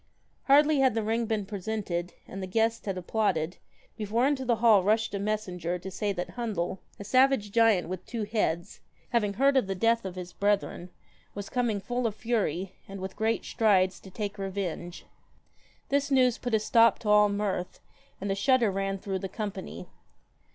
Hardly 0.45 0.79
had 0.79 0.95
the 0.95 1.03
ring 1.03 1.27
been 1.27 1.45
presented, 1.45 2.13
and 2.27 2.41
the 2.41 2.47
guests 2.47 2.87
had 2.87 2.97
applauded, 2.97 3.57
before 3.95 4.25
into 4.25 4.43
the 4.43 4.55
hall 4.55 4.81
rushed 4.81 5.13
a 5.13 5.19
messenger 5.19 5.77
to 5.77 5.91
say 5.91 6.11
that 6.11 6.31
Hundel, 6.31 6.79
a 6.99 7.03
savage 7.03 7.51
giant, 7.51 7.87
190 7.87 7.87
with 7.87 8.05
two 8.07 8.23
heads, 8.23 8.79
having 9.11 9.33
heard 9.33 9.55
of 9.55 9.67
the 9.67 9.75
death 9.75 10.03
of 10.03 10.15
his 10.15 10.31
JACK 10.31 10.39
THE 10.39 10.39
brethren, 10.39 10.89
was 11.35 11.51
coming 11.51 11.79
full 11.79 12.07
of 12.07 12.15
fury, 12.15 12.73
and 12.87 12.99
with 12.99 13.15
great 13.15 13.45
strides, 13.45 13.99
to 13.99 14.09
take 14.09 14.39
revenge. 14.39 15.05
This 15.89 16.09
news 16.09 16.39
put 16.39 16.55
a 16.55 16.59
stop 16.59 16.97
to 17.01 17.09
all 17.09 17.29
mirth, 17.29 17.79
and 18.19 18.31
a 18.31 18.35
shudder 18.35 18.71
ran 18.71 18.97
through 18.97 19.19
the 19.19 19.29
company. 19.29 19.87